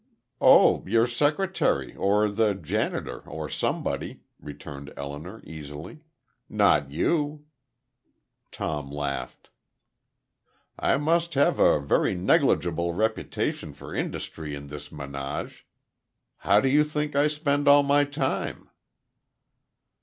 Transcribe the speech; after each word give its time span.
"Oh, 0.41 0.83
your 0.87 1.05
secretary, 1.05 1.95
or 1.95 2.27
the 2.27 2.55
janitor, 2.55 3.19
or 3.29 3.47
somebody," 3.47 4.21
returned 4.39 4.91
Elinor, 4.97 5.43
easily. 5.45 5.99
"Not 6.49 6.89
you." 6.89 7.45
Tom 8.51 8.89
laughed. 8.89 9.51
"I 10.79 10.97
must 10.97 11.35
have 11.35 11.59
a 11.59 11.79
very 11.79 12.15
negligible 12.15 12.95
reputation 12.95 13.73
for 13.73 13.93
industry 13.93 14.55
in 14.55 14.69
this 14.69 14.91
menage. 14.91 15.67
How 16.37 16.59
do 16.61 16.67
you 16.67 16.83
think 16.83 17.15
I 17.15 17.27
spend 17.27 17.67
all 17.67 17.83
my 17.83 18.03
time?" 18.03 18.69